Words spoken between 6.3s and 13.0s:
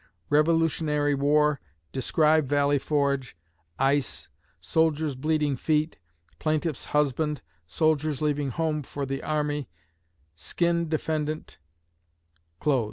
Pl'ff's husband Soldiers leaving home for the army Skin Def't Close."